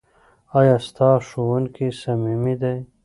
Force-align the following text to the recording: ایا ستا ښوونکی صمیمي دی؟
ایا 0.57 0.75
ستا 0.87 1.09
ښوونکی 1.27 1.87
صمیمي 2.01 2.55
دی؟ 2.61 2.77